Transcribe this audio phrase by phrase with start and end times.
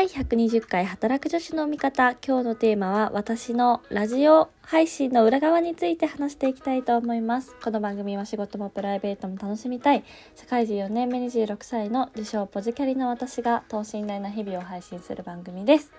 [0.00, 2.16] 第120回働く女子の味方。
[2.26, 7.54] 今日のテーマは私のラジオ配信の裏側について話していきたいと思います。
[7.62, 10.02] この番組は仕事もプライベートも楽しみたい
[10.36, 15.92] 社会人4年目26歳の自称ポジキャリの私が等身大な日々を配信する番組です。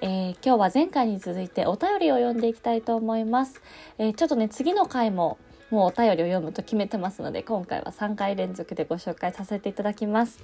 [0.00, 3.60] えー、今日は前回に続いてお便りを読んでいきたいと思います、
[3.98, 5.38] えー、ちょっとね次の回も
[5.70, 10.42] もうお便りを読むと決めてますので今回は3回連続でご紹介させていただきます。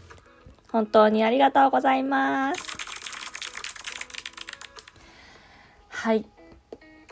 [0.71, 2.68] 本当にありがとうございます。
[6.09, 6.25] はい。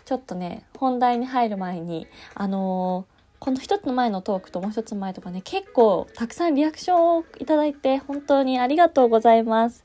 [0.06, 9.84] ちょっとね、本題に入る前に、あのー、この一つの前のトークともう一つ前とかね、結構たくさんリアクションをいただいて、本当にありがとうございます。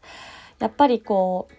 [0.59, 1.53] やっぱりこう、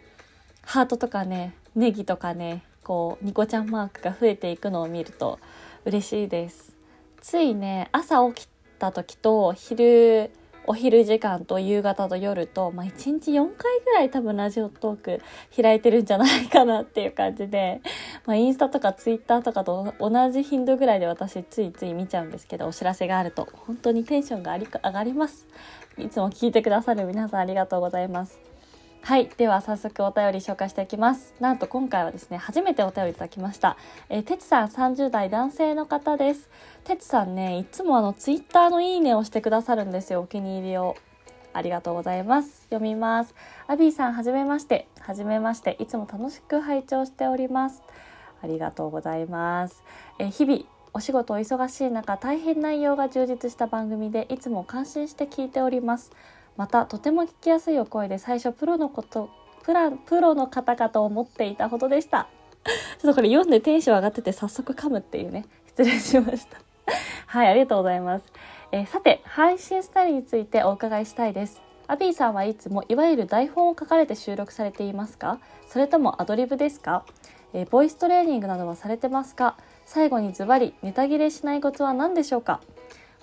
[0.62, 5.38] ハートとかね、ネギとかね、こう、ニコちゃんマークが増えていくのを見ると
[5.84, 6.74] 嬉しいです。
[7.20, 10.30] ついね、朝起きた時と昼
[10.66, 15.22] お昼時間と夕方と夜と、まあ、1日4回ぐらい多分ラジオトーク
[15.60, 17.80] 開いてるんじゃないかなっていう感じで、
[18.26, 25.46] まあ、インスタとかツイッターとかと同じ頻度ぐらいで私ついつい見ちゃうんですけど、お知らせがあると本当にテンションが上がります。
[25.98, 28.51] いつも聞いてくださる皆さんありがとうございます。
[29.04, 29.28] はい。
[29.36, 31.34] では、早速お便り紹介していきます。
[31.40, 33.76] なんと今回はですね、初めてお便りいただきました。
[34.08, 36.48] えー、てつさん30代男性の方です。
[36.84, 40.20] てつさんね、いつもあの、ツイッターのいいねをしてくださるんですよ。
[40.20, 40.94] お気に入りを。
[41.52, 42.62] ありがとうございます。
[42.70, 43.34] 読みます。
[43.66, 44.86] アビーさん、はじめまして。
[45.00, 45.76] はじめまして。
[45.80, 47.82] いつも楽しく拝聴しております。
[48.40, 49.82] ありがとうございます。
[50.20, 50.62] え、日々、
[50.94, 56.12] お仕事お忙しい中、大変内容が充実した番組で、いつも感心して聞いております。
[56.56, 59.30] またとても聞きやすいお声で最初プロのこと
[59.62, 62.28] プラプロの方かと思っていたほどでした。
[62.64, 66.58] ちょっとこれ読んでテンション上がってて早速噛むっていうね失礼しました。
[67.26, 68.24] はいありがとうございます、
[68.72, 71.60] えー、さて配信スタイルについてお伺いしたいです。
[71.88, 75.38] アビーさんはいつもいわゆる台本を書かれて収録されていますか？
[75.68, 77.04] それともアドリブですか、
[77.52, 79.56] えー、ボイストレーニングなどはされてますか？
[79.84, 82.60] 最後にズバリネタ切れしないコツは何でしょうか？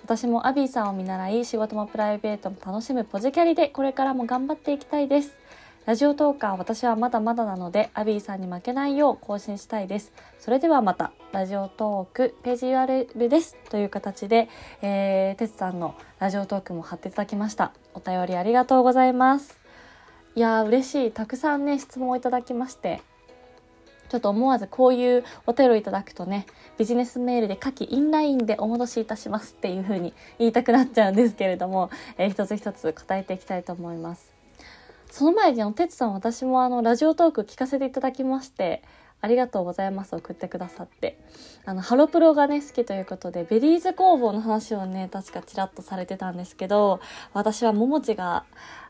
[0.02, 5.38] 私もアビーさんを見習い仕事もプライベートも楽しむポジキャリでこれからも頑張っていきたいです。
[5.86, 10.12] ラジオトーカー私はまだまだなのでアビーさんに負けないよう更新したいです。
[10.38, 14.48] それではまたラジオトークページ URL ですという形で、
[14.82, 17.72] えー、てつさんのラジオトークも貼っていただきました。
[17.94, 19.58] お便りありがとうございます。
[20.34, 21.10] いやー嬉しい。
[21.12, 23.00] たくさんね質問をいただきまして。
[24.10, 26.44] ちょっと思わずこういうお便りをいただくとね、
[26.78, 34.32] ビジネスメールで下記インラインでお戻しいたしますっていう風に言いたくなっちゃうんですけれども、えー、一つ一つ答えていきたいと思います。
[35.12, 38.82] その前にあの、てつさん私もあの、ラジオトーク聞かせていただきまして、
[39.20, 40.16] ありがとうございます。
[40.16, 41.18] 送ってくださって。
[41.64, 47.00] あの、ハロプロがね、好きということで、ベリーズ工房の話をね、確かちらっとされてたんですけど、
[47.34, 48.44] 私はももちが、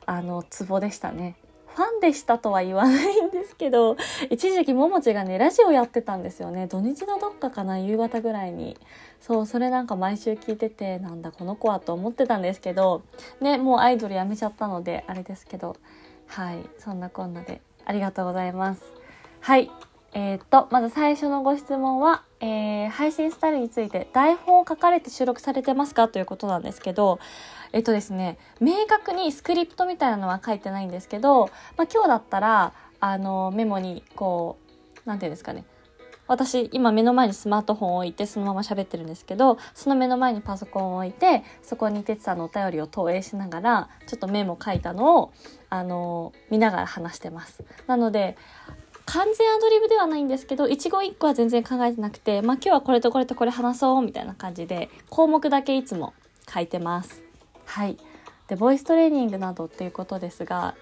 [0.06, 1.37] あの、ツボでしたね。
[1.75, 3.97] ファンでしたとは言わないんですけど、
[4.31, 6.66] 一時期ももちがね、ラジオやってたんですよね。
[6.66, 8.76] 土日のどっかかな、夕方ぐらいに。
[9.20, 13.03] そう、それなんか毎週聞いてて、なんだこの子はと思ってたんですけど、
[13.41, 15.76] ね、もうアイドルやめちゃったので、あれですけど、
[16.26, 18.82] はい、そんなこんなで、ありがとうございます。
[19.41, 19.70] はい。
[20.12, 26.09] えー、っと、まず最初のご質問は、えー、配信スタイルについて台本を書かれて収録されてますか？
[26.09, 27.21] ということなんですけど、
[27.72, 34.59] えっとですね、明確にスクリプトみたいなのは書いてないんですけど、まあ、今日だったら、あの、メモに、こ
[35.06, 35.65] う、なんていうんですかね。
[36.26, 45.32] 私、今目の前にスマートフォンを置いてそのまま喋ってるんですけど、その目の前にパソコンを置いて、そこに哲さんのお便りを投影しながら、ちょっとメモ書いたのを、
[45.70, 47.65] あの、見ながら話してます。
[47.88, 48.37] なので、
[49.12, 56.15] 完全アドリブではないんですけど、一語一句は全然考えてなくて、まあ今日はこれとこれとこれ話そうみたいな感じで、項目だけいつも
[56.48, 57.25] 書いてます。
[57.65, 57.97] はい。
[58.47, 60.76] で、ボイストレーニングなどっていうことですが、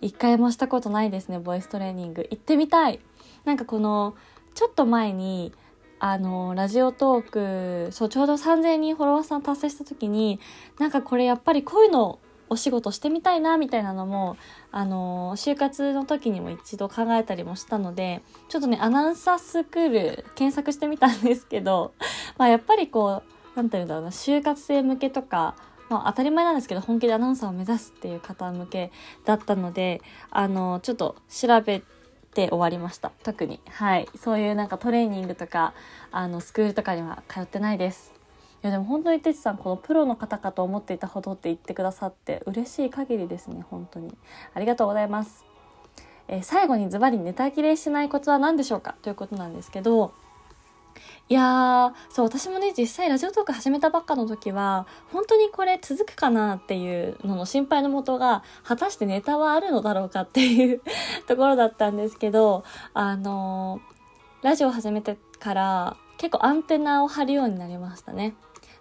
[0.00, 2.26] 一回もしたことないですね、ボイストレーニング。
[2.32, 2.98] 行ってみたい。
[3.44, 4.16] なんかこの、
[4.54, 5.52] ちょっと前に、
[6.00, 10.40] あの、ラジオトーク、そう、ちょうど3000人フォロワーさん達成した時に、
[10.80, 12.18] なんかこれやっぱりこういうの
[12.52, 14.36] お仕事してみたいな、みたいなのも、
[14.70, 21.94] あの、就活の時にも一度考えたりもしたので、ちょっとね、アナウンサースクール検索してみたんですけど、
[22.36, 23.22] まあやっぱりこ
[23.54, 25.56] う、なんて言うんだろうな、就活生向けとか、
[25.88, 28.90] まあ、当たり前なんですけど本気でアナウンサーを目指すっていう方向け
[29.26, 30.00] だったので
[30.30, 31.82] あのちょっと調べ
[32.32, 33.12] て終わりました。
[33.22, 33.60] 特に。
[33.68, 34.08] はい。
[34.16, 35.74] そういうなんかトレーニングとか
[36.10, 38.21] あのスクールとかには通ってないです。
[38.62, 44.16] やでも本当に哲さんこのプロの方かと思っていたほどって言ってくださって嬉しい限りですね本当に。
[44.54, 45.44] ありがとうございます。
[46.28, 48.94] えー、最後にズバリネタ切れしないコツは何でしょうか？
[49.02, 50.12] ということなんですけど
[51.28, 60.82] いやー、そう、私もね、実際ラジオトーク始めたばっかの時は、本当にこれ続くかなっていうのの心配のもとが、果たしてネタはあるのだろうかっていう
[61.26, 68.34] ところだったんですけど、あのー、ラジオ始めてから結構アンテナを張るようになりましたね。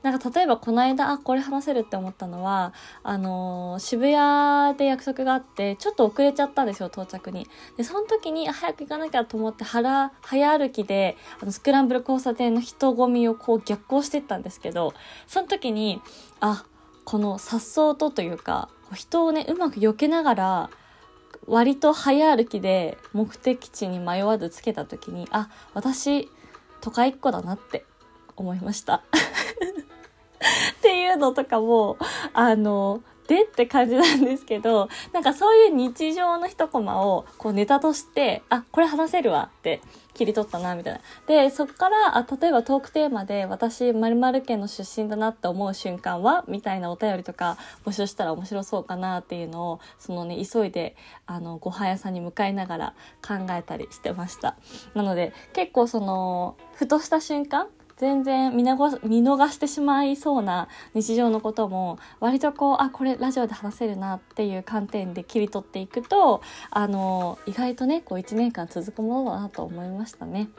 [0.04, 7.48] なんか例えばこの間、あ、これ話せるって思ったのは、あのー、渋谷で約束があって、ちょっと遅れちゃったんですよ、到着に。
[7.78, 14.94] で、その時に早く行かなきゃと思って、腹、早歩きで、あの、スクランブル交差点の人混みをこう逆行していったんですけど、
[15.28, 16.02] その時に、
[16.40, 16.66] あ、
[17.06, 20.70] この颯爽とというか、人をね、うまく避けながら、
[21.48, 26.30] 割と早歩きで目的地に迷わずつけた時に、あ、私、
[26.82, 27.86] 都会っ子だなって
[28.36, 29.04] 思いました。
[30.78, 31.98] っていうのとかも、
[32.34, 33.02] あの、
[33.32, 39.80] でって感じなんですけど、なんかそういう日常の一コマをこうネタとして、あ、これ話せるわって
[40.14, 41.00] 切り取ったな、みたいな。
[41.28, 52.94] で、そっから、あ、例えばトークテーマで私、〇〇県の出身だなって思う瞬間はみたいなお便りとか募集したら面白そうかなっていうのを、そのね、急いで、あの、ご飯屋さんに向かいながら
[53.26, 54.58] 考えたりしてました。
[54.94, 57.70] なので、結構その、ふとした瞬間
[58.02, 70.50] 全然見逃してしまいそうな日常のことも割とこうあこれラジオで話せるなっていう観点で切り取っていくとあの意外とねこう1年間続くものだなと思いましたね。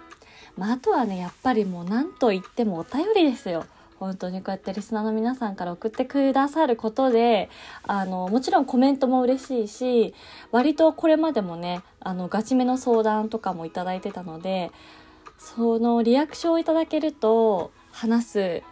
[0.56, 3.66] まあ、あとはねやっぱりもう何と言ってもお便りですよ。
[3.98, 7.50] 本当にこうやってリスナーの皆さんから送ってくださることで、
[7.84, 10.14] あの、もちろんコメントも嬉しいし、
[10.50, 14.72] 割とこれまでもね、あの、ガチめの相談とかもいただいてたので、
[15.42, 18.62] そのリアクションをいただけると話す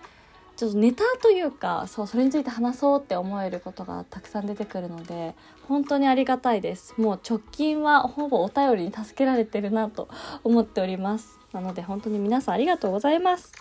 [0.56, 5.34] ちょっとネタというかそうそれについて話そうって思えることがたくさん出てくるので
[5.66, 6.94] 本当にありがたいです。
[7.00, 10.08] もう直近はほぼお便りに助けられてるなと
[10.44, 11.38] 思っております。
[11.52, 13.52] なので本当に皆さんありがとうございます。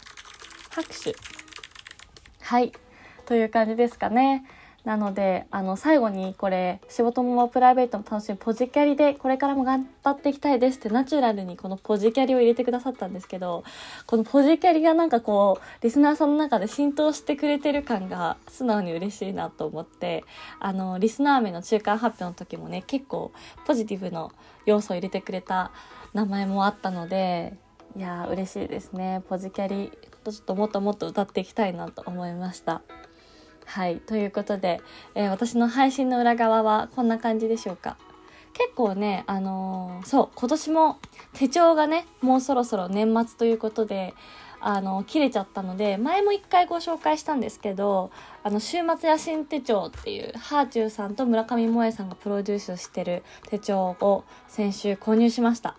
[0.71, 1.15] 拍手。
[2.41, 2.73] はい。
[3.25, 4.43] という感じですかね。
[4.89, 13.63] なので、あの、最後にこれ、仕事もプライベートも楽しみ、ポジキャリでこれからも頑張っていきたいですってナチュラルにこのポジキャリを入れてくださったんですけど、
[14.07, 20.25] このポジキャリがなんかこう、リスナーさんの中で浸透してくれてる感が素直に嬉しいなと思って、
[20.59, 23.31] あの、リスナー名の中間発表の時もね、結構
[23.67, 24.31] ポジティブの
[24.65, 25.71] 要素を入れてくれた
[26.15, 27.53] 名前もあったので、
[27.95, 29.21] いやー嬉しいですね。
[29.29, 29.91] ポジキャリ、
[30.23, 32.81] ちょっともっともっと歌っていきたいなと思いました。
[33.69, 33.97] はい。
[33.97, 34.81] ということで、
[35.13, 37.97] えー、私の配信の裏側はこんな感じでしょうか。
[38.53, 40.97] 結構ね、あのー、そう、今年も
[41.33, 44.15] 手帳がね、もうそろそろ年末ということで、
[44.59, 48.09] あの、切れちゃったので、前も一回ご紹介したんですけど、
[48.41, 55.77] あの、週末野心手帳っていう、ハーチューさんと村上萌さんがプロデュースしてる手帳を先週購入しました。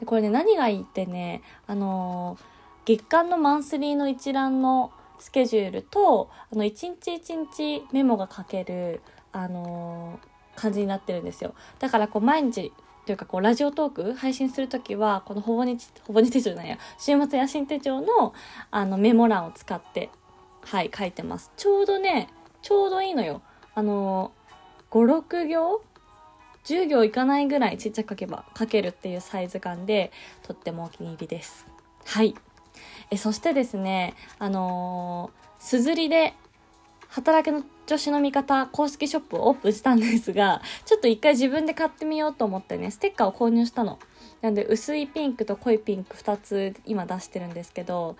[0.00, 2.42] で、これね、何がいいってね、あのー、
[2.86, 4.90] 月間のマンスリーの一覧の
[5.20, 9.00] スケジュールとあの一日一日メモが書ける、
[9.32, 11.54] あのー、感じになってるんですよ。
[11.78, 12.72] だからこう毎日
[13.06, 18.34] というかこうラジオトーク配信する時はこのほぼ日ほぼ日手帳なんや週末野心手帳の
[18.70, 20.10] あのメモ欄を使って
[20.62, 21.52] はい書いてます。
[21.56, 22.28] ちょうどね
[22.62, 23.42] ちょうどいいのよ。
[23.74, 25.82] あのー、56行
[26.64, 30.12] 10行いかないぐらいちっちゃく書けば書けるっていうサイズ感で
[30.42, 31.66] とってもお気に入りです。
[32.04, 32.34] はい。
[33.10, 36.34] えそしてですね、あのすずりで
[37.08, 43.98] 働きの女子の味方公式ショップをオープンしたんですが、ちょっと一回自分で買ってみようと思ってね、ステッカーを購入したの。
[44.42, 48.16] なんで薄いピンクと濃いピンク2つ今出してるんですけど、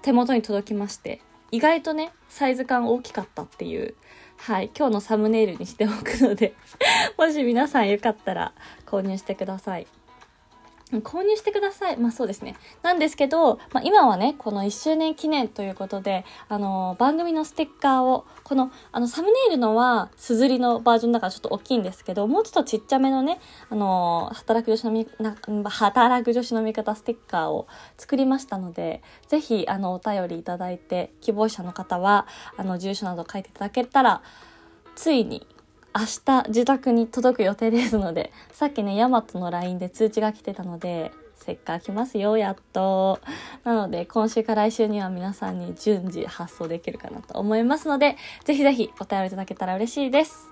[0.00, 1.20] 手元に届きまして、
[1.52, 3.94] 意外とね、サイズ感大きかったっていう、
[4.38, 6.54] はい、今日のサムネイルにしておくので
[7.16, 8.52] もし皆さんよかったら
[8.84, 9.86] 購入してください。
[10.92, 11.96] 購入してください。
[11.96, 12.54] まあそうですね。
[12.82, 27.66] なんですけど、まあ今はね、この1周年記念ということで、あの、番組のステッカーを、この、あの、サムネイルのは、すずりのバージョンだからちょっと大きいんですけど、もうちょっとちっちゃめのね、あの、働く女子のみ、な、働く女子の味方ステッカーを
[27.98, 34.22] 作りましたので、ぜひ、あの、お便りいただいて、希望者の方は、あの、住所など書いていただけたら、
[34.94, 35.46] ついに
[35.98, 43.18] 明日自宅に届く予定ですので、さっきね、ヤマトの LINE で通知が来てたので、せっかく来ますよ、やっと。
[43.64, 50.48] なので、今週か来週には皆さんに順次発送できるかなと思いますので、ぜひぜひお便りいただけたら嬉しいです。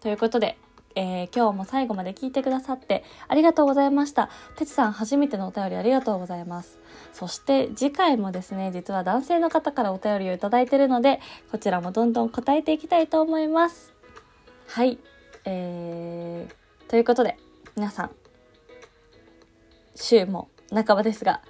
[0.00, 0.58] ということで、
[0.96, 4.28] えー、今日も最後まで聞いてくださってありがとうございました。
[4.56, 6.78] てつさん初めてのお便りありがとうございます。
[7.14, 13.94] そして次回もですね、実は男性の方からお便りをいただいてるので、こちらもどんどん答えていきたいと思います。
[14.66, 14.98] はい。
[15.44, 17.36] えー、ということで、
[17.76, 18.10] 皆さん、
[19.94, 21.42] 週も半ばですが、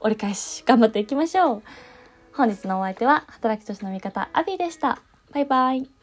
[0.00, 1.62] 折り返し頑張っていきましょう。
[2.34, 5.00] 本日のお相手は、働き女子の味方、アビーでした。
[5.32, 6.01] バイバイ。